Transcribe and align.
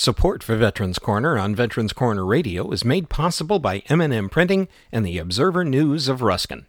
Support 0.00 0.42
for 0.42 0.56
Veterans 0.56 0.98
Corner 0.98 1.38
on 1.38 1.54
Veterans 1.54 1.92
Corner 1.92 2.24
Radio 2.24 2.70
is 2.70 2.86
made 2.86 3.10
possible 3.10 3.58
by 3.58 3.82
M&M 3.90 4.30
Printing 4.30 4.66
and 4.90 5.04
the 5.04 5.18
Observer 5.18 5.62
News 5.62 6.08
of 6.08 6.22
Ruskin. 6.22 6.64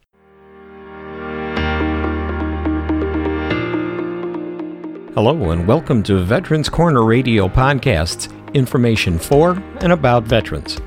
Hello 5.14 5.52
and 5.52 5.66
welcome 5.66 6.04
to 6.04 6.18
Veterans 6.26 6.68
Corner 6.68 7.06
Radio 7.06 7.48
Podcast's 7.48 8.28
information 8.54 9.18
for 9.18 9.52
and 9.80 9.94
about 9.94 10.24
veterans. 10.24 10.82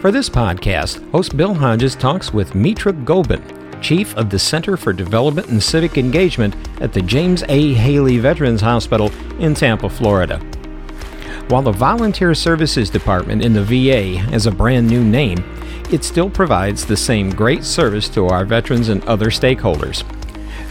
For 0.00 0.12
this 0.12 0.30
podcast, 0.30 1.10
host 1.10 1.36
Bill 1.36 1.54
Hodges 1.54 1.96
talks 1.96 2.32
with 2.32 2.54
Mitra 2.54 2.92
Gobin, 2.92 3.42
Chief 3.82 4.16
of 4.16 4.30
the 4.30 4.38
Center 4.38 4.76
for 4.76 4.92
Development 4.92 5.48
and 5.48 5.60
Civic 5.60 5.98
Engagement 5.98 6.54
at 6.80 6.92
the 6.92 7.02
James 7.02 7.42
A. 7.48 7.74
Haley 7.74 8.18
Veterans 8.18 8.60
Hospital 8.60 9.10
in 9.40 9.54
Tampa, 9.54 9.90
Florida. 9.90 10.40
While 11.50 11.62
the 11.62 11.72
Volunteer 11.72 12.32
Services 12.32 12.90
Department 12.90 13.44
in 13.44 13.52
the 13.52 13.64
VA 13.64 14.20
has 14.30 14.46
a 14.46 14.52
brand 14.52 14.86
new 14.86 15.02
name, 15.02 15.42
it 15.90 16.04
still 16.04 16.30
provides 16.30 16.86
the 16.86 16.96
same 16.96 17.28
great 17.28 17.64
service 17.64 18.08
to 18.10 18.28
our 18.28 18.44
veterans 18.44 18.88
and 18.88 19.04
other 19.06 19.30
stakeholders. 19.30 20.04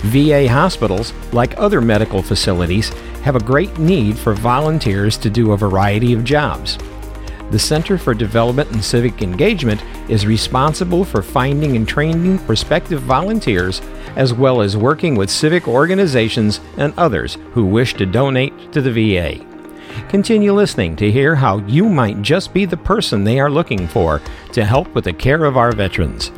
VA 0.03 0.47
hospitals, 0.47 1.11
like 1.33 1.59
other 1.59 1.81
medical 1.81 2.21
facilities, 2.21 2.93
have 3.23 3.35
a 3.35 3.43
great 3.43 3.77
need 3.77 4.17
for 4.17 4.33
volunteers 4.33 5.17
to 5.17 5.29
do 5.29 5.51
a 5.51 5.57
variety 5.57 6.13
of 6.13 6.23
jobs. 6.23 6.77
The 7.51 7.59
Center 7.59 7.97
for 7.97 8.13
Development 8.13 8.71
and 8.71 8.81
Civic 8.81 9.21
Engagement 9.21 9.83
is 10.07 10.25
responsible 10.25 11.03
for 11.03 11.21
finding 11.21 11.75
and 11.75 11.85
training 11.85 12.39
prospective 12.45 13.01
volunteers, 13.01 13.81
as 14.15 14.33
well 14.33 14.61
as 14.61 14.77
working 14.77 15.15
with 15.15 15.29
civic 15.29 15.67
organizations 15.67 16.61
and 16.77 16.93
others 16.97 17.37
who 17.51 17.65
wish 17.65 17.95
to 17.95 18.05
donate 18.05 18.71
to 18.71 18.81
the 18.81 18.93
VA. 18.93 19.58
Continue 20.09 20.53
listening 20.53 20.95
to 20.97 21.11
hear 21.11 21.35
how 21.35 21.59
you 21.59 21.87
might 21.87 22.21
just 22.21 22.53
be 22.53 22.65
the 22.65 22.77
person 22.77 23.23
they 23.23 23.39
are 23.39 23.49
looking 23.49 23.87
for 23.87 24.21
to 24.53 24.65
help 24.65 24.93
with 24.95 25.03
the 25.05 25.13
care 25.13 25.45
of 25.45 25.57
our 25.57 25.71
veterans. 25.71 26.31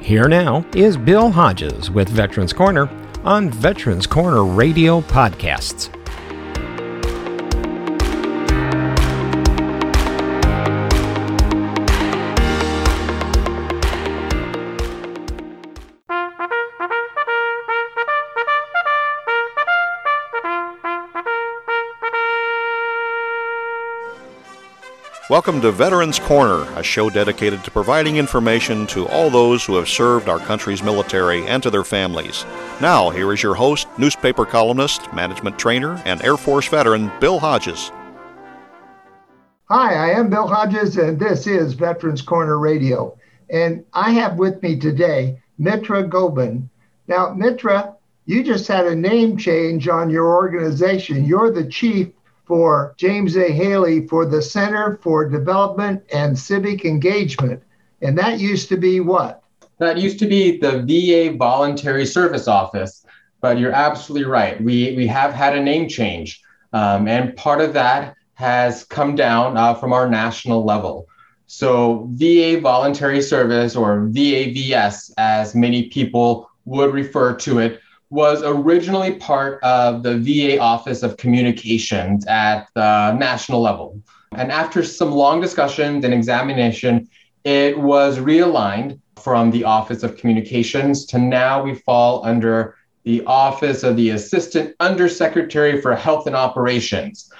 Here 0.00 0.28
now 0.28 0.64
is 0.74 0.96
Bill 0.96 1.30
Hodges 1.30 1.90
with 1.90 2.08
Veterans 2.08 2.52
Corner 2.52 2.88
on 3.24 3.50
Veterans 3.50 4.06
Corner 4.06 4.44
Radio 4.44 5.00
Podcasts. 5.00 5.95
Welcome 25.28 25.60
to 25.62 25.72
Veterans 25.72 26.20
Corner, 26.20 26.62
a 26.78 26.84
show 26.84 27.10
dedicated 27.10 27.64
to 27.64 27.70
providing 27.72 28.14
information 28.16 28.86
to 28.86 29.08
all 29.08 29.28
those 29.28 29.64
who 29.64 29.74
have 29.74 29.88
served 29.88 30.28
our 30.28 30.38
country's 30.38 30.84
military 30.84 31.44
and 31.48 31.60
to 31.64 31.70
their 31.70 31.82
families. 31.82 32.44
Now, 32.80 33.10
here 33.10 33.32
is 33.32 33.42
your 33.42 33.56
host, 33.56 33.88
newspaper 33.98 34.46
columnist, 34.46 35.12
management 35.12 35.58
trainer, 35.58 36.00
and 36.04 36.22
Air 36.22 36.36
Force 36.36 36.68
veteran, 36.68 37.10
Bill 37.18 37.40
Hodges. 37.40 37.90
Hi, 39.64 39.94
I 39.94 40.10
am 40.10 40.30
Bill 40.30 40.46
Hodges, 40.46 40.96
and 40.96 41.18
this 41.18 41.48
is 41.48 41.74
Veterans 41.74 42.22
Corner 42.22 42.60
Radio. 42.60 43.18
And 43.50 43.84
I 43.94 44.12
have 44.12 44.36
with 44.36 44.62
me 44.62 44.78
today 44.78 45.42
Mitra 45.58 46.06
Gobin. 46.06 46.70
Now, 47.08 47.34
Mitra, 47.34 47.96
you 48.26 48.44
just 48.44 48.68
had 48.68 48.86
a 48.86 48.94
name 48.94 49.36
change 49.36 49.88
on 49.88 50.08
your 50.08 50.32
organization. 50.32 51.24
You're 51.24 51.50
the 51.50 51.66
chief 51.66 52.10
for 52.46 52.94
James 52.96 53.36
A. 53.36 53.50
Haley 53.50 54.06
for 54.06 54.24
the 54.24 54.40
Center 54.40 54.98
for 55.02 55.28
Development 55.28 56.02
and 56.12 56.38
Civic 56.38 56.84
Engagement. 56.84 57.62
And 58.02 58.16
that 58.18 58.38
used 58.38 58.68
to 58.68 58.76
be 58.76 59.00
what? 59.00 59.42
That 59.78 59.98
used 59.98 60.18
to 60.20 60.26
be 60.26 60.58
the 60.58 60.82
VA 60.82 61.36
Voluntary 61.36 62.06
Service 62.06 62.48
Office. 62.48 63.04
But 63.40 63.58
you're 63.58 63.72
absolutely 63.72 64.26
right. 64.26 64.60
We, 64.62 64.96
we 64.96 65.06
have 65.08 65.32
had 65.32 65.56
a 65.56 65.62
name 65.62 65.88
change. 65.88 66.40
Um, 66.72 67.08
and 67.08 67.36
part 67.36 67.60
of 67.60 67.72
that 67.74 68.16
has 68.34 68.84
come 68.84 69.16
down 69.16 69.56
uh, 69.56 69.74
from 69.74 69.92
our 69.92 70.08
national 70.08 70.64
level. 70.64 71.08
So, 71.48 72.08
VA 72.12 72.58
Voluntary 72.60 73.22
Service, 73.22 73.76
or 73.76 74.00
VAVS, 74.08 75.12
as 75.16 75.54
many 75.54 75.84
people 75.84 76.50
would 76.64 76.92
refer 76.92 77.34
to 77.36 77.60
it, 77.60 77.80
was 78.10 78.42
originally 78.44 79.14
part 79.14 79.62
of 79.62 80.02
the 80.02 80.16
VA 80.18 80.58
Office 80.58 81.02
of 81.02 81.16
Communications 81.16 82.26
at 82.26 82.68
the 82.74 83.12
national 83.12 83.60
level. 83.60 84.00
And 84.32 84.52
after 84.52 84.84
some 84.84 85.12
long 85.12 85.40
discussions 85.40 86.04
and 86.04 86.14
examination, 86.14 87.08
it 87.44 87.78
was 87.78 88.18
realigned 88.18 89.00
from 89.16 89.50
the 89.50 89.64
Office 89.64 90.02
of 90.02 90.16
Communications 90.16 91.06
to 91.06 91.18
now 91.18 91.62
we 91.62 91.74
fall 91.74 92.24
under 92.24 92.76
the 93.04 93.24
Office 93.24 93.82
of 93.82 93.96
the 93.96 94.10
Assistant 94.10 94.74
Undersecretary 94.80 95.80
for 95.80 95.94
Health 95.94 96.26
and 96.26 96.36
Operations. 96.36 97.32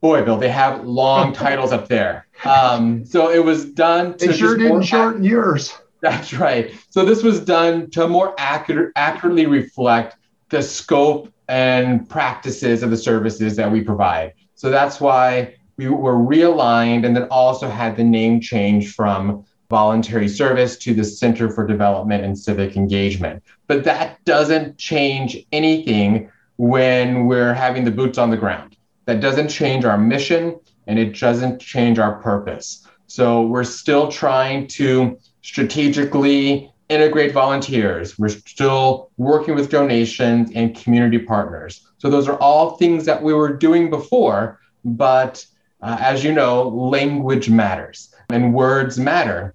Boy, 0.00 0.22
Bill, 0.24 0.36
they 0.36 0.50
have 0.50 0.84
long 0.86 1.32
titles 1.44 1.72
up 1.72 1.88
there. 1.88 2.26
Um, 2.44 3.04
so 3.04 3.30
it 3.30 3.44
was 3.44 3.64
done 3.64 4.16
to. 4.18 4.28
They 4.28 4.36
sure 4.36 4.56
didn't 4.56 4.82
shorten 4.82 5.24
yours. 5.24 5.76
That's 6.00 6.32
right. 6.32 6.72
So 6.90 7.04
this 7.04 7.22
was 7.22 7.40
done 7.40 7.90
to 7.90 8.06
more 8.06 8.34
accurate, 8.38 8.92
accurately 8.96 9.46
reflect 9.46 10.16
the 10.48 10.62
scope 10.62 11.32
and 11.48 12.08
practices 12.08 12.82
of 12.82 12.90
the 12.90 12.96
services 12.96 13.56
that 13.56 13.70
we 13.70 13.80
provide. 13.80 14.34
So 14.54 14.70
that's 14.70 15.00
why 15.00 15.56
we 15.76 15.88
were 15.88 16.16
realigned 16.16 17.06
and 17.06 17.16
then 17.16 17.28
also 17.30 17.68
had 17.68 17.96
the 17.96 18.04
name 18.04 18.40
change 18.40 18.94
from 18.94 19.44
voluntary 19.70 20.28
service 20.28 20.76
to 20.78 20.94
the 20.94 21.04
Center 21.04 21.50
for 21.50 21.66
Development 21.66 22.24
and 22.24 22.38
Civic 22.38 22.76
Engagement. 22.76 23.42
But 23.66 23.84
that 23.84 24.24
doesn't 24.24 24.78
change 24.78 25.38
anything 25.52 26.30
when 26.56 27.26
we're 27.26 27.54
having 27.54 27.84
the 27.84 27.90
boots 27.90 28.18
on 28.18 28.30
the 28.30 28.36
ground. 28.36 28.76
That 29.04 29.20
doesn't 29.20 29.48
change 29.48 29.84
our 29.84 29.98
mission 29.98 30.58
and 30.86 30.98
it 30.98 31.18
doesn't 31.18 31.60
change 31.60 31.98
our 31.98 32.20
purpose. 32.20 32.86
So 33.06 33.46
we're 33.46 33.64
still 33.64 34.10
trying 34.10 34.66
to 34.68 35.18
strategically 35.48 36.70
integrate 36.90 37.32
volunteers. 37.32 38.18
We're 38.18 38.28
still 38.28 39.10
working 39.16 39.54
with 39.54 39.70
donations 39.70 40.50
and 40.54 40.76
community 40.76 41.18
partners. 41.18 41.88
So 41.96 42.10
those 42.10 42.28
are 42.28 42.38
all 42.38 42.76
things 42.76 43.06
that 43.06 43.22
we 43.22 43.32
were 43.32 43.54
doing 43.56 43.88
before, 43.88 44.60
but 44.84 45.42
uh, 45.80 45.96
as 46.00 46.22
you 46.22 46.32
know, 46.32 46.68
language 46.68 47.48
matters 47.48 48.14
and 48.28 48.52
words 48.52 48.98
matter. 48.98 49.54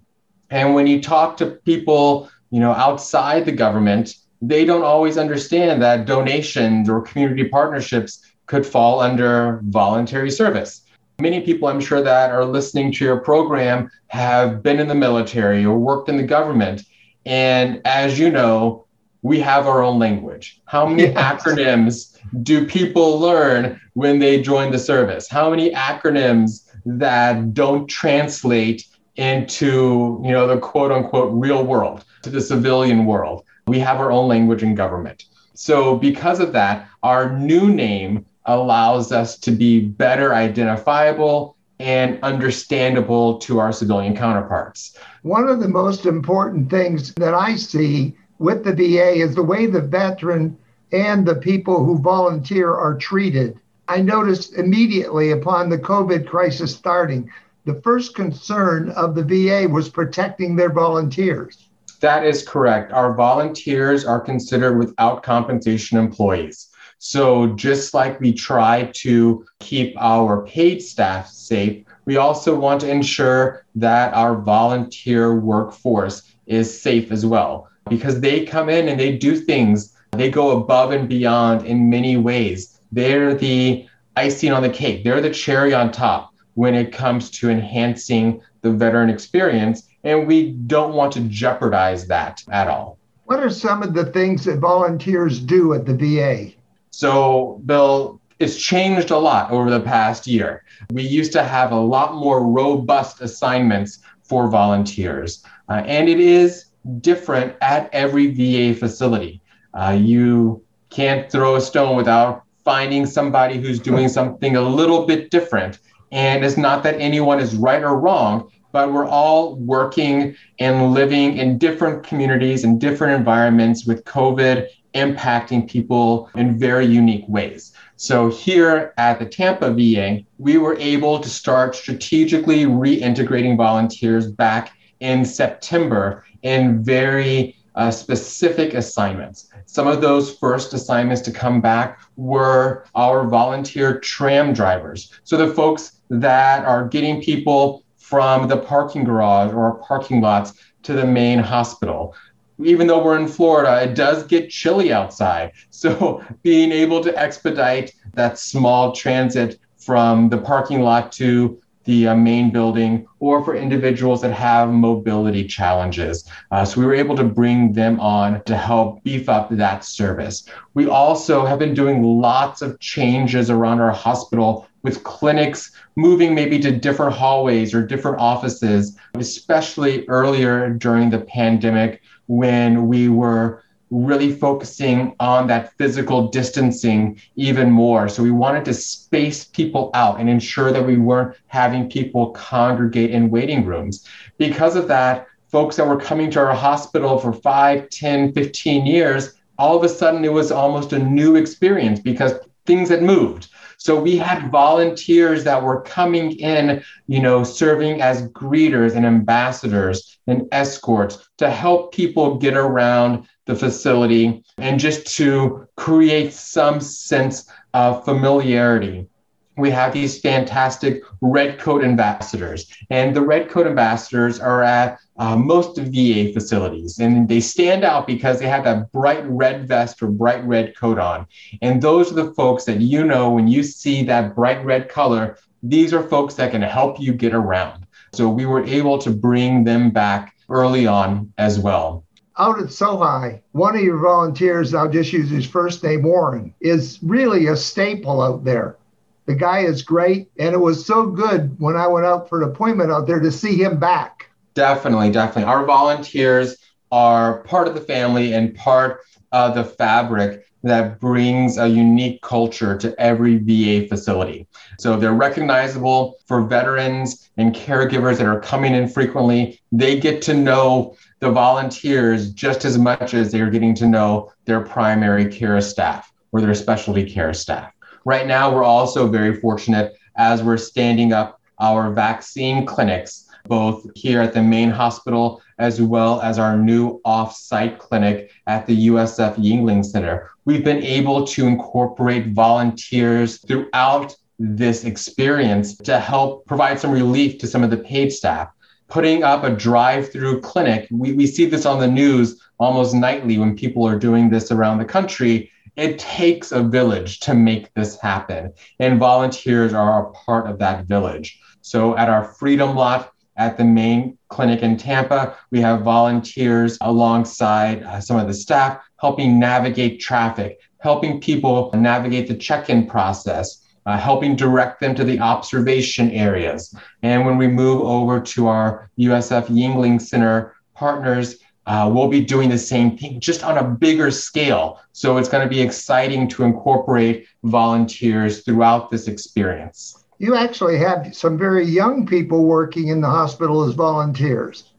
And 0.50 0.74
when 0.74 0.88
you 0.88 1.00
talk 1.00 1.38
to 1.38 1.46
people, 1.64 2.28
you 2.50 2.60
know, 2.60 2.72
outside 2.72 3.46
the 3.46 3.52
government, 3.52 4.16
they 4.42 4.66
don't 4.66 4.84
always 4.84 5.20
understand 5.20 5.80
that 5.84 6.08
donations 6.08 6.90
or 6.90 7.02
community 7.02 7.46
partnerships 7.50 8.20
could 8.48 8.66
fall 8.66 9.00
under 9.00 9.62
voluntary 9.66 10.32
service. 10.32 10.83
Many 11.20 11.42
people, 11.42 11.68
I'm 11.68 11.80
sure, 11.80 12.02
that 12.02 12.32
are 12.32 12.46
listening 12.46 12.92
to 12.94 13.06
your 13.06 13.18
program 13.18 13.90
have 14.08 14.64
been 14.64 14.80
in 14.80 14.88
the 14.88 14.96
military 14.96 15.64
or 15.64 15.78
worked 15.78 16.10
in 16.10 16.18
the 16.18 16.24
government. 16.24 16.84
And 17.26 17.82
as 17.86 18.20
you 18.20 18.30
know, 18.30 18.86
we 19.22 19.40
have 19.40 19.68
our 19.68 19.82
own 19.82 20.00
language. 20.00 20.62
How 20.66 20.86
many 20.86 21.04
yes. 21.04 21.16
acronyms 21.16 22.18
do 22.44 22.68
people 22.68 23.20
learn 23.20 23.80
when 23.94 24.20
they 24.20 24.42
join 24.42 24.72
the 24.72 24.80
service? 24.80 25.30
How 25.30 25.50
many 25.50 25.72
acronyms 25.72 26.70
that 26.86 27.54
don't 27.54 27.88
translate 27.88 28.86
into, 29.16 30.22
you 30.26 30.32
know, 30.32 30.48
the 30.48 30.58
quote 30.60 30.92
unquote 30.92 31.32
real 31.34 31.64
world, 31.64 32.04
to 32.24 32.30
the 32.30 32.42
civilian 32.42 33.06
world? 33.06 33.46
We 33.68 33.80
have 33.80 34.00
our 34.02 34.12
own 34.12 34.28
language 34.28 34.62
in 34.62 34.76
government. 34.76 35.26
So 35.54 35.96
because 35.96 36.40
of 36.42 36.52
that, 36.54 36.90
our 37.04 37.38
new 37.38 37.72
name 37.74 38.26
allows 38.46 39.12
us 39.12 39.38
to 39.40 39.52
be 39.52 39.80
better 39.80 40.34
identifiable 40.34 41.56
and 41.80 42.20
understandable 42.24 43.38
to 43.40 43.60
our 43.60 43.72
civilian 43.72 44.16
counterparts. 44.16 44.98
One 45.24 45.48
of 45.48 45.60
the 45.60 45.68
most 45.68 46.06
important 46.06 46.70
things 46.70 47.14
that 47.16 47.34
I 47.34 47.56
see 47.56 48.16
with 48.40 48.64
the 48.64 48.74
VA 48.74 49.16
is 49.16 49.36
the 49.36 49.44
way 49.44 49.66
the 49.66 49.82
veteran 49.82 50.58
and 50.92 51.26
the 51.26 51.36
people 51.36 51.84
who 51.84 51.98
volunteer 52.00 52.74
are 52.74 52.98
treated. 52.98 53.60
I 53.88 54.02
noticed 54.02 54.54
immediately 54.54 55.32
upon 55.32 55.70
the 55.70 55.78
COVID 55.78 56.28
crisis 56.28 56.74
starting, 56.76 57.30
the 57.66 57.82
first 57.82 58.16
concern 58.16 58.90
of 58.92 59.16
the 59.16 59.24
VA 59.24 59.68
was 59.68 59.90
protecting 59.90 60.56
their 60.56 60.72
volunteers. 60.72 61.70
That 62.02 62.26
is 62.26 62.48
correct. 62.48 62.92
Our 62.92 63.14
volunteers 63.14 64.06
are 64.06 64.20
considered 64.20 64.78
without 64.78 65.24
compensation 65.24 65.98
employees. 65.98 66.68
So, 67.06 67.48
just 67.48 67.94
like 67.94 68.22
we 68.22 68.32
try 68.32 68.90
to 68.94 69.46
keep 69.60 69.94
our 70.00 70.46
paid 70.46 70.82
staff 70.82 71.28
safe, 71.28 71.84
we 72.06 72.16
also 72.16 72.58
want 72.58 72.80
to 72.80 72.90
ensure 72.90 73.66
that 73.76 74.14
our 74.14 74.38
volunteer 74.38 75.38
workforce 75.38 76.24
is 76.46 76.82
safe 76.82 77.12
as 77.12 77.26
well 77.26 77.68
because 77.90 78.22
they 78.22 78.46
come 78.46 78.70
in 78.70 78.88
and 78.88 78.98
they 78.98 79.18
do 79.18 79.36
things, 79.36 79.94
they 80.12 80.32
go 80.32 80.58
above 80.58 80.92
and 80.92 81.10
beyond 81.10 81.66
in 81.66 81.90
many 81.90 82.16
ways. 82.16 82.80
They're 82.94 83.34
the 83.34 83.86
icing 84.16 84.54
on 84.54 84.64
the 84.64 84.70
cake, 84.70 85.04
they're 85.04 85.20
the 85.20 85.30
cherry 85.30 85.74
on 85.74 85.92
top. 85.92 86.32
when 86.54 86.74
it 86.74 86.94
comes 86.94 87.30
to 87.32 87.50
enhancing 87.50 88.40
the 88.62 88.72
veteran 88.72 89.10
experience. 89.10 89.84
And 90.06 90.26
we 90.26 90.52
don't 90.52 90.94
want 90.94 91.12
to 91.14 91.22
jeopardize 91.28 92.08
that 92.08 92.42
at 92.50 92.70
all. 92.70 92.98
What 93.26 93.42
are 93.42 93.50
some 93.50 93.84
of 93.84 93.94
the 93.94 94.06
things 94.06 94.46
that 94.46 94.60
volunteers 94.60 95.42
do 95.42 95.74
at 95.74 95.86
the 95.86 95.96
VA? 95.96 96.54
So, 96.96 97.60
Bill, 97.66 98.22
it's 98.38 98.56
changed 98.56 99.10
a 99.10 99.18
lot 99.18 99.50
over 99.50 99.72
the 99.72 99.80
past 99.80 100.28
year. 100.28 100.64
We 100.92 101.02
used 101.02 101.32
to 101.32 101.42
have 101.42 101.72
a 101.72 101.80
lot 101.80 102.14
more 102.14 102.46
robust 102.46 103.20
assignments 103.20 103.98
for 104.22 104.48
volunteers, 104.48 105.44
uh, 105.70 105.82
and 105.88 106.08
it 106.08 106.20
is 106.20 106.66
different 107.02 107.56
at 107.62 107.90
every 107.94 108.28
VA 108.28 108.78
facility. 108.78 109.42
Uh, 109.74 109.98
you 110.00 110.64
can't 110.92 111.32
throw 111.32 111.56
a 111.56 111.62
stone 111.62 111.98
without 111.98 112.44
finding 112.64 113.08
somebody 113.08 113.58
who's 113.58 113.80
doing 113.80 114.08
something 114.08 114.56
a 114.56 114.62
little 114.62 115.08
bit 115.08 115.32
different. 115.32 115.80
And 116.12 116.46
it's 116.46 116.58
not 116.58 116.84
that 116.84 117.02
anyone 117.02 117.40
is 117.40 117.56
right 117.56 117.82
or 117.82 118.00
wrong, 118.00 118.52
but 118.72 118.94
we're 118.94 119.08
all 119.08 119.56
working 119.56 120.36
and 120.60 120.94
living 120.94 121.38
in 121.38 121.58
different 121.58 122.04
communities 122.04 122.64
and 122.64 122.80
different 122.80 123.18
environments 123.18 123.88
with 123.88 124.06
COVID 124.06 124.68
impacting 124.94 125.70
people 125.70 126.30
in 126.36 126.58
very 126.58 126.86
unique 126.86 127.26
ways. 127.28 127.74
So, 127.96 128.30
here 128.30 128.94
at 128.98 129.20
the 129.20 129.26
Tampa 129.26 129.72
VA, 129.72 130.26
we 130.38 130.58
were 130.58 130.76
able 130.78 131.20
to 131.20 131.30
start 131.30 131.76
strategically 131.76 132.66
reintegrating 132.66 133.56
volunteers 133.56 134.30
back 134.32 134.74
in 135.00 135.26
September 135.26 136.26
in 136.42 136.84
very 136.84 137.56
uh, 137.76 137.92
specific 137.92 138.74
assignments. 138.74 139.50
Some 139.66 139.88
of 139.88 140.02
those 140.02 140.38
first 140.38 140.74
assignments 140.74 141.22
to 141.24 141.32
come 141.32 141.62
back 141.62 142.00
were 142.16 142.86
our 142.94 143.28
volunteer 143.28 144.00
tram 144.00 144.54
drivers. 144.54 145.12
So, 145.24 145.38
the 145.38 145.54
folks 145.54 146.02
that 146.10 146.66
are 146.66 146.88
getting 146.88 147.22
people 147.22 147.84
from 147.98 148.48
the 148.48 148.58
parking 148.58 149.04
garage 149.04 149.54
or 149.54 149.76
parking 149.76 150.20
lots 150.20 150.54
to 150.84 150.94
the 150.94 151.06
main 151.06 151.40
hospital 151.40 152.16
even 152.60 152.88
though 152.88 153.04
we're 153.04 153.20
in 153.20 153.28
Florida, 153.28 153.84
it 153.84 153.96
does 153.96 154.24
get 154.26 154.50
chilly 154.50 154.92
outside. 154.92 155.52
So 155.84 156.24
being 156.44 156.72
able 156.72 157.04
to 157.04 157.14
expedite 157.20 157.94
that 158.14 158.40
small 158.40 158.94
transit 158.94 159.60
from 159.76 160.30
the 160.30 160.38
parking 160.38 160.80
lot 160.80 161.12
to 161.14 161.62
the 161.84 162.08
uh, 162.08 162.16
main 162.16 162.52
building 162.52 163.06
or 163.20 163.44
for 163.44 163.56
individuals 163.56 164.22
that 164.22 164.32
have 164.32 164.70
mobility 164.70 165.46
challenges. 165.46 166.30
Uh, 166.52 166.64
so 166.64 166.80
we 166.80 166.86
were 166.86 166.94
able 166.94 167.16
to 167.16 167.24
bring 167.24 167.74
them 167.74 168.00
on 168.00 168.42
to 168.46 168.56
help 168.56 169.04
beef 169.04 169.28
up 169.28 169.50
that 169.52 169.84
service. 169.84 170.48
We 170.74 170.88
also 170.88 171.46
have 171.46 171.60
been 171.60 171.74
doing 171.74 172.02
lots 172.02 172.62
of 172.62 172.80
changes 172.80 173.50
around 173.50 173.82
our 173.82 173.92
hospital 173.92 174.68
with 174.84 175.04
clinics 175.04 175.72
moving 175.96 176.36
maybe 176.36 176.60
to 176.60 176.72
different 176.72 177.14
hallways 177.14 177.74
or 177.74 177.86
different 177.86 178.20
offices, 178.20 178.98
especially 179.16 180.06
earlier 180.08 180.70
during 180.70 181.10
the 181.10 181.20
pandemic 181.20 182.02
when 182.28 182.88
we 182.88 183.10
were 183.10 183.64
really 183.94 184.32
focusing 184.34 185.16
on 185.20 185.48
that 185.48 185.74
physical 185.78 186.30
distancing 186.30 187.20
even 187.36 187.70
more. 187.70 188.10
So 188.10 188.24
we 188.24 188.32
wanted 188.32 188.66
to 188.66 188.74
space 188.74 189.46
people 189.46 189.92
out 189.94 190.20
and 190.20 190.30
ensure 190.30 190.72
that 190.72 190.86
we 190.86 190.98
weren't 190.98 191.38
having 191.48 191.90
people 191.90 192.32
congregate 192.32 193.12
in 193.12 193.30
waiting 193.30 193.66
rooms. 193.66 194.08
Because 194.38 194.76
of 194.76 194.88
that, 194.88 195.28
folks 195.48 195.76
that 195.76 195.88
were 195.88 196.00
coming 196.00 196.32
to 196.32 196.40
our 196.40 196.56
hospital 196.56 197.20
for 197.20 197.32
5, 197.32 197.90
10, 197.90 198.34
15 198.34 198.86
years, 198.88 199.36
all 199.60 199.78
of 199.78 199.84
a 199.84 199.90
sudden 199.90 200.26
it 200.26 200.34
was 200.34 200.52
almost 200.52 200.94
a 200.94 201.00
new 201.00 201.36
experience 201.36 202.00
because 202.00 202.34
things 202.66 202.90
had 202.90 203.04
moved. 203.04 203.50
So 203.84 204.00
we 204.00 204.16
had 204.16 204.50
volunteers 204.50 205.44
that 205.44 205.62
were 205.62 205.82
coming 205.82 206.40
in, 206.40 206.82
you 207.08 207.22
know, 207.22 207.44
serving 207.44 208.02
as 208.02 208.30
greeters 208.30 208.96
and 208.96 209.06
ambassadors 209.06 210.18
and 210.26 210.48
escorts 210.54 211.28
to 211.40 211.50
help 211.50 211.94
people 211.94 212.38
get 212.38 212.56
around 212.56 213.28
the 213.46 213.56
facility 213.56 214.42
and 214.58 214.80
just 214.80 215.06
to 215.18 215.68
create 215.76 216.32
some 216.32 216.80
sense 216.80 217.46
of 217.74 218.06
familiarity 218.06 219.10
we 219.58 219.70
have 219.70 219.94
these 219.94 220.20
fantastic 220.20 221.04
red 221.22 221.60
coat 221.60 221.84
ambassadors. 221.84 222.72
And 222.90 223.16
the 223.16 223.22
red 223.22 223.50
coat 223.50 223.68
ambassadors 223.68 224.40
are 224.40 224.64
at 224.64 225.00
uh, 225.18 225.36
most 225.36 225.78
va 225.78 226.34
facilities. 226.34 227.00
And 227.00 227.28
they 227.28 227.40
stand 227.40 227.84
out 227.84 228.08
because 228.08 228.40
they 228.40 228.48
have 228.48 228.64
that 228.64 228.92
bright 228.92 229.24
red 229.28 229.68
vest 229.68 230.02
or 230.02 230.08
bright 230.08 230.44
red 230.44 230.76
coat 230.76 230.98
on. 230.98 231.28
And 231.62 231.82
those 231.82 232.12
are 232.12 232.16
the 232.16 232.34
folks 232.34 232.66
that 232.66 232.82
you 232.82 233.04
know 233.04 233.30
when 233.30 233.48
you 233.48 233.64
see 233.64 234.04
that 234.04 234.36
bright 234.36 234.64
red 234.66 234.90
color 234.90 235.38
these 235.64 235.94
are 235.94 236.04
folks 236.04 236.36
that 236.36 236.52
can 236.52 236.62
help 236.62 237.00
you 237.00 237.14
get 237.14 237.34
around. 237.34 237.88
So 238.12 238.30
we 238.30 238.46
were 238.46 238.64
able 238.64 238.98
to 239.00 239.10
bring 239.10 239.64
them 239.64 239.90
back 239.90 240.36
early 240.50 240.86
on 240.86 241.32
as 241.38 241.58
well. 241.58 242.04
Out 242.38 242.60
at 242.60 242.72
SoHi, 242.72 243.42
one 243.54 243.76
of 243.76 243.82
your 243.82 244.00
volunteers, 244.00 244.74
I'll 244.74 244.90
just 244.90 245.14
use 245.14 245.30
his 245.30 245.46
first 245.46 245.84
name, 245.84 246.04
Warren, 246.04 246.54
is 246.60 247.00
really 247.02 247.48
a 247.48 247.56
staple 247.56 248.22
out 248.22 248.44
there. 248.44 248.76
The 249.26 249.36
guy 249.36 249.60
is 249.60 249.82
great. 249.82 250.30
And 250.38 250.54
it 250.54 250.60
was 250.60 250.86
so 250.86 251.08
good 251.08 251.60
when 251.60 251.76
I 251.76 251.88
went 251.88 252.06
out 252.06 252.30
for 252.30 252.42
an 252.42 252.50
appointment 252.50 252.92
out 252.92 253.08
there 253.08 253.20
to 253.20 253.32
see 253.32 253.56
him 253.56 253.80
back. 253.80 254.30
Definitely, 254.54 255.12
definitely. 255.12 255.52
Our 255.52 255.66
volunteers 255.66 256.58
are 256.92 257.42
part 257.44 257.68
of 257.68 257.74
the 257.74 257.82
family 257.82 258.34
and 258.34 258.54
part 258.54 259.02
of 259.32 259.56
the 259.56 259.64
fabric 259.64 260.46
that 260.64 261.00
brings 261.00 261.58
a 261.58 261.68
unique 261.68 262.22
culture 262.22 262.78
to 262.78 262.98
every 263.00 263.38
VA 263.38 263.88
facility. 263.88 264.48
So 264.80 264.96
they're 264.96 265.14
recognizable 265.14 266.18
for 266.26 266.42
veterans 266.42 267.30
and 267.38 267.54
caregivers 267.54 268.18
that 268.18 268.28
are 268.28 268.40
coming 268.40 268.74
in 268.74 268.88
frequently. 268.88 269.60
They 269.72 270.00
get 270.00 270.22
to 270.24 270.34
know 270.34 270.96
the 271.20 271.32
volunteers 271.32 272.32
just 272.32 272.64
as 272.64 272.78
much 272.78 273.14
as 273.14 273.32
they're 273.32 273.50
getting 273.50 273.76
to 273.76 273.88
know 273.88 274.32
their 274.46 274.62
primary 274.62 275.30
care 275.30 275.60
staff 275.60 276.14
or 276.32 276.42
their 276.42 276.56
specialty 276.56 277.10
care 277.10 277.34
staff. 277.34 277.74
Right 278.06 278.28
now, 278.28 278.54
we're 278.54 278.64
also 278.64 279.08
very 279.08 279.40
fortunate 279.40 279.96
as 280.18 280.44
we're 280.44 280.58
standing 280.58 281.14
up 281.14 281.40
our 281.60 281.92
vaccine 281.92 282.66
clinics, 282.66 283.30
both 283.48 283.86
here 283.96 284.22
at 284.22 284.34
the 284.34 284.42
main 284.42 284.70
hospital 284.70 285.42
as 285.58 285.82
well 285.82 286.20
as 286.22 286.38
our 286.38 286.58
new 286.58 287.00
off-site 287.06 287.80
clinic 287.80 288.32
at 288.48 288.68
the 288.68 288.88
USF 288.88 289.36
Yuengling 289.36 289.86
Center. 289.86 290.30
We've 290.44 290.66
been 290.66 290.84
able 290.84 291.26
to 291.28 291.48
incorporate 291.48 292.34
volunteers 292.34 293.38
throughout 293.38 294.16
this 294.38 294.84
experience 294.84 295.78
to 295.78 296.00
help 296.00 296.46
provide 296.46 296.80
some 296.80 296.92
relief 296.92 297.38
to 297.38 297.48
some 297.48 297.64
of 297.64 297.70
the 297.70 297.78
paid 297.78 298.12
staff. 298.12 298.50
Putting 298.90 299.24
up 299.24 299.46
a 299.46 299.56
drive 299.56 300.12
through 300.12 300.42
clinic, 300.42 300.88
we, 300.92 301.14
we 301.14 301.26
see 301.26 301.46
this 301.46 301.66
on 301.66 301.80
the 301.80 301.88
news 301.88 302.42
almost 302.60 302.94
nightly 302.94 303.38
when 303.38 303.56
people 303.56 303.88
are 303.88 303.98
doing 303.98 304.30
this 304.30 304.52
around 304.52 304.80
the 304.80 304.86
country 304.86 305.50
it 305.76 306.00
takes 306.00 306.52
a 306.52 306.62
village 306.62 307.20
to 307.22 307.34
make 307.34 307.74
this 307.74 308.00
happen, 308.00 308.54
and 308.80 309.00
volunteers 309.00 309.74
are 309.74 310.08
a 310.08 310.12
part 310.12 310.48
of 310.48 310.60
that 310.60 310.86
village. 310.86 311.40
So 311.62 311.98
at 311.98 312.10
our 312.10 312.26
Freedom 312.26 312.76
Lot 312.76 313.12
at 313.38 313.58
the 313.58 313.64
main 313.64 314.18
clinic 314.30 314.62
in 314.62 314.78
Tampa, 314.78 315.36
we 315.50 315.60
have 315.62 315.82
volunteers 315.82 316.78
alongside 316.82 317.84
uh, 317.84 318.00
some 318.00 318.18
of 318.18 318.28
the 318.28 318.34
staff 318.34 318.80
helping 319.00 319.40
navigate 319.40 320.00
traffic, 320.00 320.60
helping 320.80 321.20
people 321.20 321.72
navigate 321.74 322.28
the 322.28 322.36
check 322.36 322.70
in 322.70 322.86
process. 322.88 323.60
Uh, 323.86 323.98
helping 323.98 324.34
direct 324.34 324.80
them 324.80 324.96
to 324.96 325.04
the 325.04 325.20
observation 325.20 326.10
areas. 326.12 326.74
And 327.02 327.26
when 327.26 327.38
we 327.38 327.48
move 327.48 327.82
over 327.82 328.22
to 328.22 328.48
our 328.48 328.90
USF 328.98 329.48
Yuengling 329.48 330.02
Center 330.02 330.56
partners, 330.74 331.43
uh, 331.66 331.90
we'll 331.94 332.08
be 332.08 332.22
doing 332.22 332.50
the 332.50 332.58
same 332.58 332.98
thing 332.98 333.20
just 333.20 333.44
on 333.44 333.58
a 333.58 333.64
bigger 333.64 334.12
scale. 334.12 334.80
So 334.92 335.18
it's 335.18 335.30
going 335.30 335.44
to 335.44 335.50
be 335.50 335.62
exciting 335.62 336.28
to 336.30 336.44
incorporate 336.44 337.28
volunteers 337.44 338.44
throughout 338.44 338.92
this 338.92 339.08
experience. 339.08 340.04
You 340.20 340.36
actually 340.36 340.78
have 340.78 341.16
some 341.16 341.38
very 341.38 341.66
young 341.66 342.06
people 342.06 342.46
working 342.46 342.90
in 342.90 343.02
the 343.02 343.10
hospital 343.10 343.64
as 343.64 343.74
volunteers. 343.74 344.73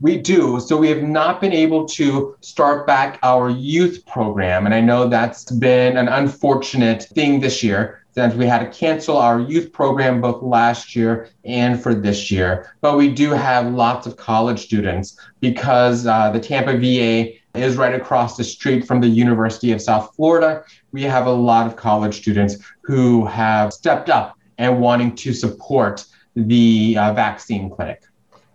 We 0.00 0.16
do. 0.16 0.60
So 0.60 0.76
we 0.76 0.88
have 0.88 1.02
not 1.02 1.40
been 1.40 1.52
able 1.52 1.84
to 1.88 2.36
start 2.40 2.86
back 2.86 3.18
our 3.24 3.50
youth 3.50 4.06
program. 4.06 4.64
And 4.64 4.74
I 4.74 4.80
know 4.80 5.08
that's 5.08 5.50
been 5.50 5.96
an 5.96 6.06
unfortunate 6.06 7.02
thing 7.02 7.40
this 7.40 7.64
year 7.64 8.04
that 8.14 8.36
we 8.36 8.46
had 8.46 8.58
to 8.60 8.78
cancel 8.78 9.16
our 9.16 9.40
youth 9.40 9.72
program 9.72 10.20
both 10.20 10.42
last 10.42 10.94
year 10.94 11.28
and 11.44 11.82
for 11.82 11.94
this 11.94 12.30
year. 12.30 12.72
But 12.80 12.96
we 12.96 13.08
do 13.12 13.30
have 13.30 13.72
lots 13.72 14.06
of 14.06 14.16
college 14.16 14.60
students 14.60 15.18
because 15.40 16.06
uh, 16.06 16.30
the 16.30 16.40
Tampa 16.40 16.76
VA 16.76 17.32
is 17.54 17.76
right 17.76 17.94
across 17.94 18.36
the 18.36 18.44
street 18.44 18.86
from 18.86 19.00
the 19.00 19.08
University 19.08 19.72
of 19.72 19.82
South 19.82 20.14
Florida. 20.14 20.62
We 20.92 21.02
have 21.04 21.26
a 21.26 21.32
lot 21.32 21.66
of 21.66 21.76
college 21.76 22.16
students 22.18 22.56
who 22.82 23.26
have 23.26 23.72
stepped 23.72 24.10
up 24.10 24.36
and 24.58 24.80
wanting 24.80 25.14
to 25.16 25.32
support 25.32 26.04
the 26.34 26.96
uh, 26.98 27.12
vaccine 27.14 27.70
clinic. 27.70 28.02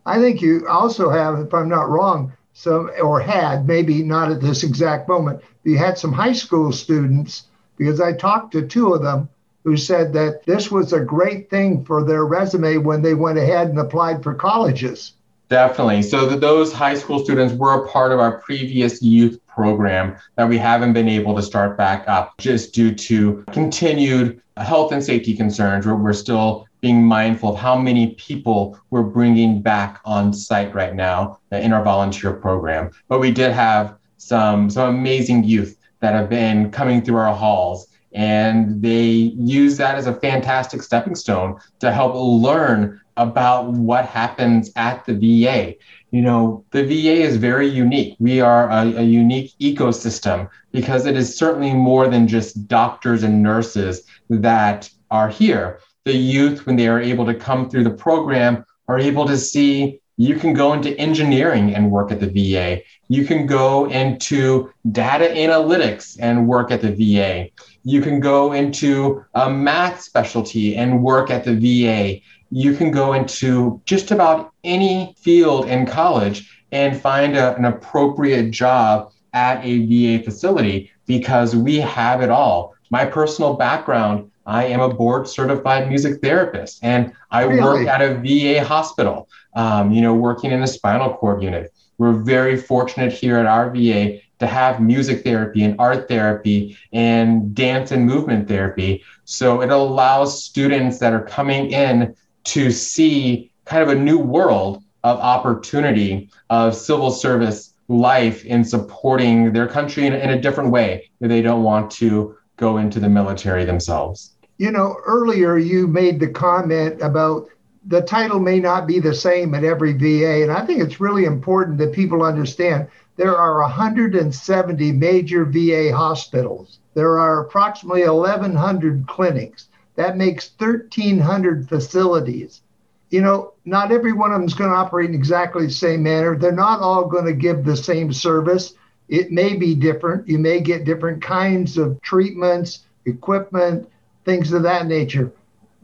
I 0.05 0.19
think 0.19 0.41
you 0.41 0.67
also 0.67 1.09
have, 1.09 1.39
if 1.39 1.53
I'm 1.53 1.69
not 1.69 1.89
wrong, 1.89 2.33
some 2.53 2.91
or 3.01 3.19
had 3.19 3.67
maybe 3.67 4.03
not 4.03 4.31
at 4.31 4.41
this 4.41 4.63
exact 4.63 5.07
moment, 5.07 5.41
you 5.63 5.77
had 5.77 5.97
some 5.97 6.13
high 6.13 6.33
school 6.33 6.71
students 6.71 7.47
because 7.77 7.99
I 7.99 8.13
talked 8.13 8.51
to 8.53 8.67
two 8.67 8.93
of 8.93 9.01
them 9.01 9.29
who 9.63 9.77
said 9.77 10.13
that 10.13 10.45
this 10.45 10.69
was 10.69 10.93
a 10.93 10.99
great 10.99 11.49
thing 11.49 11.85
for 11.85 12.03
their 12.03 12.25
resume 12.25 12.77
when 12.77 13.01
they 13.01 13.13
went 13.13 13.37
ahead 13.37 13.69
and 13.69 13.79
applied 13.79 14.21
for 14.21 14.33
colleges. 14.33 15.13
Definitely. 15.49 16.01
So 16.01 16.25
those 16.25 16.73
high 16.73 16.95
school 16.95 17.23
students 17.23 17.53
were 17.53 17.83
a 17.83 17.87
part 17.87 18.11
of 18.11 18.19
our 18.19 18.39
previous 18.39 19.01
youth 19.01 19.39
program 19.47 20.17
that 20.35 20.49
we 20.49 20.57
haven't 20.57 20.93
been 20.93 21.07
able 21.07 21.35
to 21.35 21.41
start 21.41 21.77
back 21.77 22.05
up 22.07 22.37
just 22.37 22.73
due 22.73 22.93
to 22.93 23.43
continued 23.51 24.41
health 24.57 24.91
and 24.91 25.03
safety 25.03 25.35
concerns. 25.35 25.85
Where 25.85 25.95
we're 25.95 26.13
still 26.13 26.67
being 26.83 27.01
mindful 27.01 27.53
of 27.53 27.57
how 27.57 27.77
many 27.77 28.07
people 28.15 28.77
we're 28.89 29.01
bringing 29.01 29.61
back 29.61 30.01
on 30.03 30.33
site 30.33 30.75
right 30.75 30.93
now 30.93 31.39
uh, 31.53 31.55
in 31.55 31.71
our 31.71 31.81
volunteer 31.81 32.33
program. 32.33 32.91
But 33.07 33.21
we 33.21 33.31
did 33.31 33.53
have 33.53 33.95
some 34.17 34.69
some 34.69 34.93
amazing 34.93 35.45
youth 35.45 35.77
that 36.01 36.13
have 36.13 36.29
been 36.29 36.71
coming 36.71 37.01
through 37.01 37.15
our 37.15 37.33
halls 37.33 37.87
and 38.13 38.81
they 38.81 39.05
use 39.05 39.77
that 39.77 39.95
as 39.95 40.07
a 40.07 40.13
fantastic 40.13 40.83
stepping 40.83 41.15
stone 41.15 41.57
to 41.79 41.91
help 41.91 42.13
learn 42.15 42.99
about 43.15 43.71
what 43.71 44.05
happens 44.05 44.69
at 44.75 45.05
the 45.05 45.13
VA. 45.13 45.75
You 46.11 46.21
know, 46.21 46.65
the 46.71 46.83
VA 46.83 47.23
is 47.23 47.37
very 47.37 47.67
unique. 47.67 48.17
We 48.19 48.41
are 48.41 48.69
a, 48.69 48.81
a, 48.97 49.03
unique 49.03 49.53
ecosystem 49.59 50.49
because 50.71 51.05
it 51.05 51.15
is 51.15 51.35
certainly 51.35 51.73
more 51.73 52.07
than 52.07 52.27
just 52.27 52.67
doctors 52.67 53.23
and 53.23 53.41
nurses 53.41 54.03
that 54.29 54.89
are 55.09 55.29
here. 55.29 55.79
The 56.05 56.13
youth, 56.13 56.65
when 56.65 56.75
they 56.75 56.87
are 56.87 56.99
able 56.99 57.25
to 57.25 57.33
come 57.33 57.69
through 57.69 57.85
the 57.85 57.91
program, 57.91 58.65
are 58.89 58.99
able 58.99 59.25
to 59.25 59.37
see 59.37 60.01
you 60.17 60.35
can 60.35 60.53
go 60.53 60.73
into 60.73 60.97
engineering 60.99 61.73
and 61.73 61.89
work 61.89 62.11
at 62.11 62.19
the 62.19 62.27
VA. 62.27 62.81
You 63.07 63.25
can 63.25 63.47
go 63.47 63.89
into 63.89 64.69
data 64.91 65.25
analytics 65.33 66.17
and 66.19 66.47
work 66.47 66.71
at 66.71 66.81
the 66.81 66.91
VA. 66.91 67.49
You 67.83 68.01
can 68.01 68.19
go 68.19 68.51
into 68.51 69.23
a 69.33 69.49
math 69.49 70.01
specialty 70.01 70.75
and 70.75 71.01
work 71.01 71.31
at 71.31 71.45
the 71.45 71.55
VA. 71.55 72.19
You 72.51 72.75
can 72.75 72.91
go 72.91 73.13
into 73.13 73.81
just 73.85 74.11
about 74.11 74.51
any 74.63 75.15
field 75.17 75.67
in 75.67 75.85
college 75.85 76.63
and 76.73 76.99
find 76.99 77.37
a, 77.37 77.55
an 77.55 77.65
appropriate 77.65 78.51
job 78.51 79.11
at 79.33 79.63
a 79.63 79.85
VA 79.85 80.23
facility 80.23 80.91
because 81.05 81.55
we 81.55 81.77
have 81.79 82.21
it 82.21 82.29
all. 82.29 82.75
My 82.89 83.05
personal 83.05 83.55
background 83.55 84.29
I 84.45 84.65
am 84.65 84.81
a 84.81 84.93
board 84.93 85.27
certified 85.27 85.87
music 85.89 86.21
therapist 86.21 86.79
and 86.83 87.13
I 87.31 87.43
really? 87.43 87.61
work 87.61 87.87
at 87.87 88.01
a 88.01 88.15
VA 88.15 88.63
hospital, 88.63 89.29
um, 89.55 89.91
you 89.91 90.01
know, 90.01 90.13
working 90.13 90.51
in 90.51 90.61
a 90.63 90.67
spinal 90.67 91.13
cord 91.13 91.41
unit. 91.41 91.73
We're 91.97 92.13
very 92.13 92.57
fortunate 92.57 93.13
here 93.13 93.37
at 93.37 93.45
our 93.45 93.69
VA 93.69 94.19
to 94.39 94.47
have 94.47 94.81
music 94.81 95.23
therapy 95.23 95.63
and 95.63 95.75
art 95.79 96.07
therapy 96.07 96.77
and 96.91 97.55
dance 97.55 97.91
and 97.91 98.05
movement 98.05 98.47
therapy. 98.47 99.03
So 99.25 99.61
it 99.61 99.69
allows 99.69 100.43
students 100.43 100.99
that 100.99 101.13
are 101.13 101.23
coming 101.23 101.71
in 101.71 102.15
to 102.45 102.71
see 102.71 103.51
kind 103.65 103.83
of 103.83 103.89
a 103.89 103.95
new 103.95 104.17
world 104.17 104.83
of 105.03 105.19
opportunity 105.19 106.29
of 106.49 106.75
civil 106.75 107.11
service 107.11 107.73
life 107.87 108.43
in 108.45 108.63
supporting 108.63 109.53
their 109.53 109.67
country 109.67 110.05
in, 110.05 110.13
in 110.13 110.29
a 110.29 110.41
different 110.41 110.71
way 110.71 111.09
if 111.19 111.29
they 111.29 111.41
don't 111.41 111.63
want 111.63 111.91
to 111.91 112.35
go 112.57 112.77
into 112.77 112.99
the 112.99 113.09
military 113.09 113.65
themselves. 113.65 114.31
You 114.57 114.71
know, 114.71 114.97
earlier 115.05 115.57
you 115.57 115.87
made 115.87 116.19
the 116.19 116.29
comment 116.29 117.01
about 117.01 117.47
the 117.85 118.01
title 118.01 118.39
may 118.39 118.59
not 118.59 118.87
be 118.87 118.99
the 118.99 119.13
same 119.13 119.53
at 119.55 119.63
every 119.63 119.93
VA. 119.93 120.43
And 120.43 120.51
I 120.51 120.65
think 120.65 120.81
it's 120.81 121.01
really 121.01 121.25
important 121.25 121.77
that 121.79 121.93
people 121.93 122.23
understand 122.23 122.87
there 123.17 123.35
are 123.35 123.61
170 123.61 124.91
major 124.93 125.45
VA 125.45 125.95
hospitals. 125.95 126.79
There 126.93 127.19
are 127.19 127.41
approximately 127.41 128.07
1,100 128.07 129.07
clinics. 129.07 129.67
That 129.95 130.17
makes 130.17 130.51
1,300 130.57 131.67
facilities. 131.67 132.61
You 133.09 133.21
know, 133.21 133.53
not 133.65 133.91
every 133.91 134.13
one 134.13 134.31
of 134.31 134.39
them 134.39 134.47
is 134.47 134.55
going 134.55 134.71
to 134.71 134.75
operate 134.75 135.09
in 135.09 135.15
exactly 135.15 135.67
the 135.67 135.71
same 135.71 136.01
manner. 136.01 136.35
They're 136.35 136.51
not 136.51 136.79
all 136.79 137.05
going 137.05 137.25
to 137.25 137.33
give 137.33 137.63
the 137.63 137.77
same 137.77 138.11
service. 138.11 138.73
It 139.09 139.31
may 139.31 139.55
be 139.55 139.75
different. 139.75 140.27
You 140.27 140.39
may 140.39 140.59
get 140.59 140.85
different 140.85 141.21
kinds 141.21 141.77
of 141.77 142.01
treatments, 142.01 142.85
equipment, 143.05 143.89
things 144.25 144.53
of 144.53 144.63
that 144.63 144.87
nature. 144.87 145.31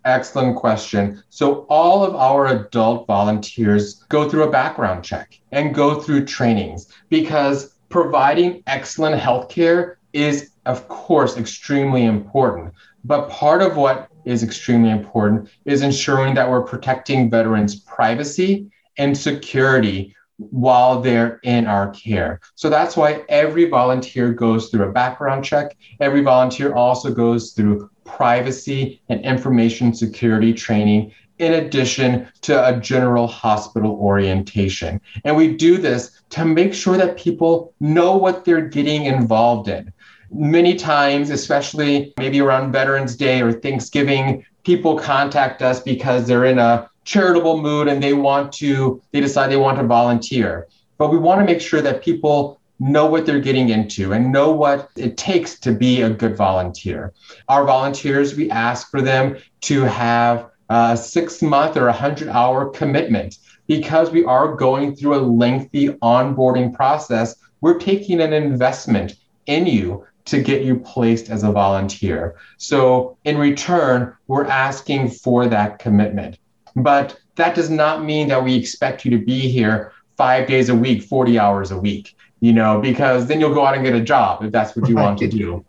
Excellent 0.04 0.56
question. 0.56 1.22
So, 1.30 1.66
all 1.68 2.04
of 2.04 2.14
our 2.14 2.46
adult 2.46 3.08
volunteers 3.08 4.04
go 4.08 4.28
through 4.28 4.44
a 4.44 4.50
background 4.50 5.02
check 5.02 5.40
and 5.50 5.74
go 5.74 6.00
through 6.00 6.26
trainings 6.26 6.92
because 7.08 7.74
providing 7.88 8.62
excellent 8.68 9.20
healthcare 9.20 9.96
is, 10.12 10.50
of 10.66 10.88
course, 10.88 11.36
extremely 11.36 12.04
important. 12.04 12.74
But 13.04 13.30
part 13.30 13.62
of 13.62 13.76
what 13.76 14.10
is 14.24 14.42
extremely 14.42 14.90
important 14.90 15.48
is 15.64 15.82
ensuring 15.82 16.34
that 16.34 16.50
we're 16.50 16.62
protecting 16.62 17.30
veterans' 17.30 17.76
privacy 17.76 18.70
and 18.98 19.16
security 19.16 20.14
while 20.38 21.00
they're 21.00 21.40
in 21.44 21.66
our 21.66 21.90
care. 21.90 22.40
So 22.56 22.68
that's 22.68 22.96
why 22.96 23.24
every 23.28 23.68
volunteer 23.70 24.32
goes 24.32 24.68
through 24.68 24.88
a 24.88 24.92
background 24.92 25.44
check. 25.44 25.76
Every 26.00 26.22
volunteer 26.22 26.74
also 26.74 27.14
goes 27.14 27.52
through 27.52 27.88
privacy 28.04 29.00
and 29.08 29.24
information 29.24 29.94
security 29.94 30.52
training 30.52 31.12
in 31.38 31.54
addition 31.54 32.28
to 32.42 32.66
a 32.66 32.78
general 32.80 33.26
hospital 33.26 33.92
orientation. 33.92 35.00
And 35.24 35.36
we 35.36 35.54
do 35.54 35.76
this 35.78 36.22
to 36.30 36.44
make 36.44 36.72
sure 36.72 36.96
that 36.96 37.18
people 37.18 37.74
know 37.80 38.16
what 38.16 38.44
they're 38.44 38.68
getting 38.68 39.04
involved 39.04 39.68
in. 39.68 39.92
Many 40.30 40.74
times, 40.74 41.30
especially 41.30 42.12
maybe 42.18 42.40
around 42.40 42.72
Veterans 42.72 43.16
Day 43.16 43.40
or 43.40 43.52
Thanksgiving, 43.52 44.44
people 44.64 44.98
contact 44.98 45.62
us 45.62 45.80
because 45.80 46.26
they're 46.26 46.44
in 46.44 46.58
a 46.58 46.90
charitable 47.04 47.62
mood 47.62 47.88
and 47.88 48.02
they 48.02 48.12
want 48.12 48.52
to, 48.54 49.00
they 49.12 49.20
decide 49.20 49.50
they 49.50 49.56
want 49.56 49.78
to 49.78 49.84
volunteer. 49.84 50.66
But 50.98 51.10
we 51.10 51.18
want 51.18 51.40
to 51.40 51.44
make 51.44 51.60
sure 51.60 51.80
that 51.80 52.02
people 52.02 52.60
know 52.78 53.06
what 53.06 53.24
they're 53.24 53.40
getting 53.40 53.70
into 53.70 54.12
and 54.12 54.32
know 54.32 54.50
what 54.50 54.90
it 54.96 55.16
takes 55.16 55.58
to 55.60 55.72
be 55.72 56.02
a 56.02 56.10
good 56.10 56.36
volunteer. 56.36 57.12
Our 57.48 57.64
volunteers, 57.64 58.34
we 58.34 58.50
ask 58.50 58.90
for 58.90 59.00
them 59.00 59.38
to 59.62 59.82
have 59.82 60.50
a 60.68 60.96
six 60.96 61.42
month 61.42 61.76
or 61.76 61.84
a 61.84 61.92
100 61.92 62.28
hour 62.28 62.68
commitment 62.70 63.38
because 63.66 64.10
we 64.10 64.24
are 64.24 64.54
going 64.54 64.94
through 64.94 65.14
a 65.14 65.22
lengthy 65.22 65.88
onboarding 66.02 66.74
process. 66.74 67.36
We're 67.60 67.78
taking 67.78 68.20
an 68.20 68.32
investment 68.32 69.14
in 69.46 69.66
you 69.66 70.04
to 70.26 70.40
get 70.40 70.62
you 70.62 70.76
placed 70.76 71.30
as 71.30 71.42
a 71.42 71.52
volunteer. 71.52 72.36
So, 72.58 73.16
in 73.24 73.38
return, 73.38 74.14
we're 74.26 74.46
asking 74.46 75.10
for 75.10 75.46
that 75.46 75.78
commitment. 75.78 76.38
But 76.74 77.18
that 77.36 77.54
does 77.54 77.70
not 77.70 78.04
mean 78.04 78.28
that 78.28 78.42
we 78.42 78.54
expect 78.54 79.04
you 79.04 79.10
to 79.12 79.24
be 79.24 79.40
here 79.48 79.92
five 80.16 80.46
days 80.46 80.68
a 80.68 80.74
week, 80.74 81.02
40 81.02 81.38
hours 81.38 81.70
a 81.70 81.78
week, 81.78 82.16
you 82.40 82.52
know, 82.52 82.80
because 82.80 83.26
then 83.26 83.40
you'll 83.40 83.54
go 83.54 83.64
out 83.64 83.74
and 83.74 83.84
get 83.84 83.94
a 83.94 84.00
job 84.00 84.44
if 84.44 84.52
that's 84.52 84.76
what 84.76 84.88
you 84.88 84.96
right. 84.96 85.04
want 85.04 85.18
to 85.20 85.28
do. 85.28 85.64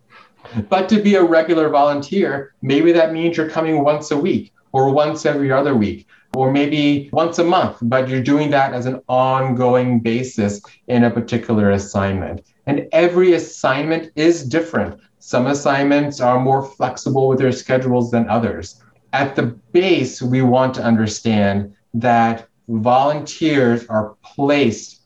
But 0.69 0.89
to 0.89 1.01
be 1.01 1.15
a 1.15 1.23
regular 1.23 1.69
volunteer, 1.69 2.53
maybe 2.61 2.91
that 2.93 3.13
means 3.13 3.37
you're 3.37 3.49
coming 3.49 3.83
once 3.83 4.11
a 4.11 4.17
week 4.17 4.53
or 4.71 4.91
once 4.91 5.25
every 5.25 5.51
other 5.51 5.75
week 5.75 6.07
or 6.37 6.51
maybe 6.51 7.09
once 7.11 7.39
a 7.39 7.43
month, 7.43 7.77
but 7.81 8.07
you're 8.07 8.21
doing 8.21 8.51
that 8.51 8.71
as 8.71 8.85
an 8.85 9.01
ongoing 9.09 9.99
basis 9.99 10.61
in 10.87 11.03
a 11.03 11.09
particular 11.09 11.71
assignment. 11.71 12.43
And 12.67 12.87
every 12.91 13.33
assignment 13.33 14.11
is 14.15 14.43
different. 14.43 14.99
Some 15.17 15.47
assignments 15.47 16.21
are 16.21 16.39
more 16.39 16.63
flexible 16.63 17.27
with 17.27 17.39
their 17.39 17.51
schedules 17.51 18.11
than 18.11 18.29
others. 18.29 18.83
At 19.13 19.35
the 19.35 19.47
base, 19.71 20.21
we 20.21 20.43
want 20.43 20.75
to 20.75 20.83
understand 20.83 21.73
that 21.95 22.47
volunteers 22.67 23.87
are 23.87 24.15
placed 24.21 25.01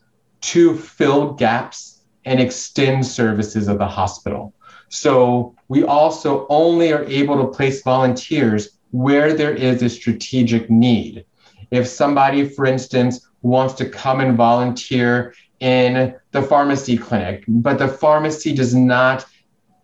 to 0.52 0.76
fill 0.76 1.32
gaps 1.32 2.02
and 2.26 2.40
extend 2.40 3.06
services 3.06 3.68
of 3.68 3.78
the 3.78 3.88
hospital. 3.88 4.52
So 4.90 5.54
we 5.68 5.82
also 5.82 6.46
only 6.50 6.92
are 6.92 7.04
able 7.04 7.38
to 7.38 7.56
place 7.56 7.82
volunteers 7.82 8.76
where 8.92 9.34
there 9.34 9.54
is 9.54 9.82
a 9.82 9.88
strategic 9.88 10.70
need. 10.70 11.24
If 11.70 11.86
somebody, 11.86 12.48
for 12.48 12.64
instance, 12.66 13.28
wants 13.42 13.74
to 13.74 13.88
come 13.88 14.20
and 14.20 14.36
volunteer 14.36 15.34
in 15.60 16.14
the 16.30 16.42
pharmacy 16.42 16.96
clinic, 16.96 17.44
but 17.48 17.78
the 17.78 17.88
pharmacy 17.88 18.54
does 18.54 18.74
not 18.74 19.26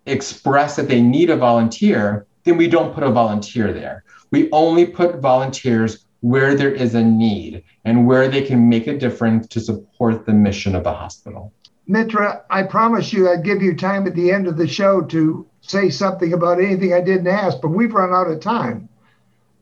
express 0.06 0.76
that 0.76 0.88
they 0.88 1.02
need 1.02 1.30
a 1.30 1.36
volunteer, 1.36 2.26
then 2.44 2.56
we 2.56 2.68
don't 2.68 2.94
put 2.94 3.02
a 3.02 3.10
volunteer 3.10 3.72
there. 3.72 4.04
We 4.30 4.50
only 4.52 4.86
put 4.86 5.20
volunteers 5.20 6.04
where 6.20 6.54
there 6.54 6.72
is 6.72 6.94
a 6.94 7.02
need 7.02 7.62
and 7.84 8.06
where 8.06 8.28
they 8.28 8.42
can 8.42 8.68
make 8.68 8.86
a 8.86 8.98
difference 8.98 9.46
to 9.48 9.60
support 9.60 10.26
the 10.26 10.32
mission 10.32 10.74
of 10.74 10.84
the 10.84 10.92
hospital. 10.92 11.52
Mitra, 11.86 12.42
I 12.50 12.64
promise 12.64 13.12
you 13.12 13.30
I'd 13.30 13.44
give 13.44 13.62
you 13.62 13.74
time 13.74 14.06
at 14.06 14.14
the 14.14 14.30
end 14.30 14.46
of 14.46 14.58
the 14.58 14.68
show 14.68 15.00
to 15.02 15.46
say 15.62 15.88
something 15.88 16.32
about 16.32 16.60
anything 16.60 16.92
I 16.92 17.00
didn't 17.00 17.28
ask, 17.28 17.60
but 17.62 17.68
we've 17.68 17.94
run 17.94 18.12
out 18.12 18.30
of 18.30 18.40
time. 18.40 18.88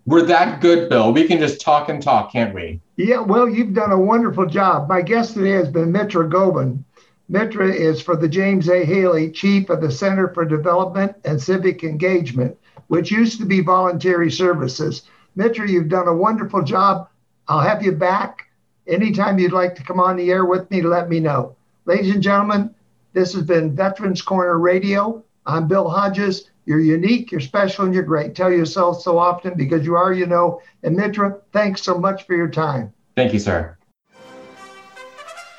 We're 0.07 0.23
that 0.27 0.61
good, 0.61 0.89
Bill. 0.89 1.13
We 1.13 1.27
can 1.27 1.41
just 1.41 1.61
talk 1.61 1.89
and 1.89 2.01
talk, 2.01 2.31
can't 2.31 2.55
we? 2.55 2.81
Yeah, 2.95 3.21
well, 3.21 3.49
you've 3.49 3.75
done 3.75 3.91
a 3.91 3.99
wonderful 3.99 4.47
job. 4.47 4.89
My 4.89 5.03
guest 5.03 5.35
today 5.35 5.51
has 5.51 5.69
been 5.69 5.91
Mitra 5.91 6.29
Gobin. 6.29 6.85
Mitra 7.29 7.69
is 7.73 8.01
for 8.01 8.15
the 8.15 8.29
James 8.29 8.69
A. 8.69 8.85
Haley, 8.85 9.33
Chief 9.33 9.69
of 9.69 9.81
the 9.81 9.91
Center 9.91 10.29
for 10.33 10.45
Development 10.45 11.17
and 11.25 11.43
Civic 11.43 11.83
Engagement, 11.83 12.57
which 12.87 13.11
used 13.11 13.41
to 13.41 13.47
be 13.47 13.61
Voluntary 13.61 14.31
Services. 14.31 15.03
Mitra, 15.35 15.69
you've 15.69 15.89
done 15.89 16.07
a 16.07 16.17
wonderful 16.17 16.63
job. 16.63 17.09
I'll 17.49 17.59
have 17.59 17.83
you 17.83 17.91
back. 17.91 18.47
Anytime 18.87 19.41
you'd 19.41 19.51
like 19.51 19.75
to 19.75 19.83
come 19.83 19.99
on 19.99 20.17
the 20.17 20.31
air 20.31 20.45
with 20.45 20.71
me, 20.71 20.83
let 20.83 21.09
me 21.09 21.19
know. 21.19 21.57
Ladies 21.85 22.15
and 22.15 22.23
gentlemen, 22.23 22.73
this 23.13 23.35
has 23.35 23.43
been 23.43 23.75
Veterans 23.75 24.23
Corner 24.23 24.61
Radio. 24.61 25.25
I'm 25.47 25.67
Bill 25.67 25.89
Hodges. 25.89 26.49
You're 26.67 26.81
unique, 26.81 27.31
you're 27.31 27.41
special, 27.41 27.85
and 27.85 27.95
you're 27.95 28.03
great. 28.03 28.35
Tell 28.35 28.51
yourself 28.51 29.01
so 29.01 29.19
often 29.19 29.55
because 29.57 29.87
you 29.87 29.95
are, 29.95 30.13
you 30.13 30.27
know. 30.27 30.61
And 30.83 30.97
Mitra, 30.97 31.39
thanks 31.53 31.83
so 31.83 31.97
much 31.97 32.27
for 32.27 32.35
your 32.35 32.49
time. 32.49 32.93
Thank 33.15 33.33
you, 33.33 33.39
sir. 33.39 33.77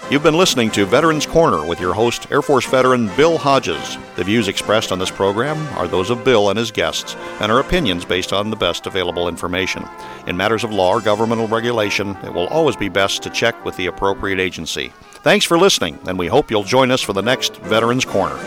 You've 0.09 0.23
been 0.23 0.37
listening 0.37 0.71
to 0.71 0.85
Veterans 0.85 1.25
Corner 1.25 1.67
with 1.67 1.81
your 1.81 1.93
host, 1.93 2.31
Air 2.31 2.41
Force 2.41 2.65
veteran 2.65 3.13
Bill 3.17 3.37
Hodges. 3.37 3.97
The 4.15 4.23
views 4.23 4.47
expressed 4.47 4.93
on 4.93 4.99
this 4.99 5.11
program 5.11 5.57
are 5.77 5.87
those 5.87 6.09
of 6.09 6.23
Bill 6.23 6.49
and 6.49 6.57
his 6.57 6.71
guests 6.71 7.15
and 7.41 7.51
are 7.51 7.59
opinions 7.59 8.05
based 8.05 8.31
on 8.31 8.49
the 8.49 8.55
best 8.55 8.87
available 8.87 9.27
information. 9.27 9.85
In 10.25 10.37
matters 10.37 10.63
of 10.63 10.71
law 10.71 10.93
or 10.93 11.01
governmental 11.01 11.49
regulation, 11.49 12.15
it 12.23 12.33
will 12.33 12.47
always 12.47 12.77
be 12.77 12.87
best 12.87 13.21
to 13.23 13.29
check 13.29 13.65
with 13.65 13.75
the 13.75 13.87
appropriate 13.87 14.39
agency. 14.39 14.93
Thanks 15.23 15.45
for 15.45 15.57
listening, 15.57 15.99
and 16.07 16.17
we 16.17 16.27
hope 16.27 16.49
you'll 16.51 16.63
join 16.63 16.89
us 16.89 17.01
for 17.01 17.11
the 17.11 17.21
next 17.21 17.57
Veterans 17.57 18.05
Corner. 18.05 18.39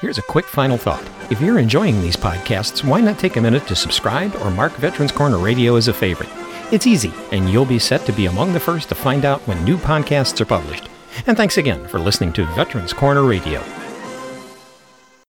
Here's 0.00 0.16
a 0.16 0.22
quick 0.22 0.46
final 0.46 0.78
thought. 0.78 1.06
If 1.30 1.42
you're 1.42 1.58
enjoying 1.58 2.00
these 2.00 2.16
podcasts, 2.16 2.82
why 2.82 3.02
not 3.02 3.18
take 3.18 3.36
a 3.36 3.40
minute 3.40 3.66
to 3.66 3.76
subscribe 3.76 4.34
or 4.36 4.50
mark 4.50 4.72
Veterans 4.76 5.12
Corner 5.12 5.36
Radio 5.36 5.76
as 5.76 5.88
a 5.88 5.92
favorite? 5.92 6.30
It's 6.72 6.86
easy, 6.86 7.12
and 7.32 7.50
you'll 7.50 7.66
be 7.66 7.78
set 7.78 8.06
to 8.06 8.12
be 8.12 8.24
among 8.24 8.54
the 8.54 8.60
first 8.60 8.88
to 8.88 8.94
find 8.94 9.26
out 9.26 9.46
when 9.46 9.62
new 9.62 9.76
podcasts 9.76 10.40
are 10.40 10.46
published. 10.46 10.88
And 11.26 11.36
thanks 11.36 11.58
again 11.58 11.86
for 11.86 11.98
listening 11.98 12.32
to 12.32 12.46
Veterans 12.54 12.94
Corner 12.94 13.24
Radio. 13.24 13.62